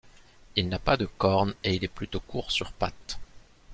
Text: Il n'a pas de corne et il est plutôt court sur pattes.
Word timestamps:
Il 0.55 0.67
n'a 0.67 0.79
pas 0.79 0.97
de 0.97 1.05
corne 1.05 1.53
et 1.63 1.75
il 1.75 1.83
est 1.83 1.87
plutôt 1.87 2.21
court 2.21 2.49
sur 2.51 2.71
pattes. 2.71 3.19